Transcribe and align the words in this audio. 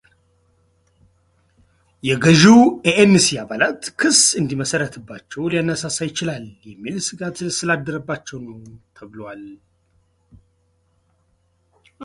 የገዢው 2.07 2.61
ኤኤንሲ 2.91 3.27
አባላት 3.43 3.81
ክስ 4.01 4.21
እንዲመሰረትባቸው 4.41 5.43
ሊያነሳሳ 5.53 5.97
ይችላል 6.09 6.43
የሚል 6.69 6.97
ስጋት 7.09 7.37
ስላደረባቸው 7.57 8.39
ነው 8.47 8.57
ተብሏል። 8.99 9.43